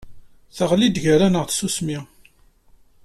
[0.55, 1.99] Teɣli-d gar-aneɣ tsusmi.